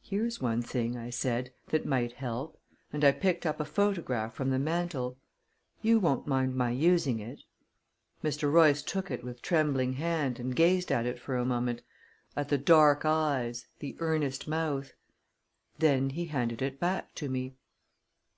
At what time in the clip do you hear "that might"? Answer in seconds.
1.70-2.12